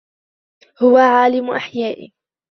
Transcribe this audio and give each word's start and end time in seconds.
هو 0.81 0.97
عالم 0.97 1.49
أحيائي. 1.51 2.13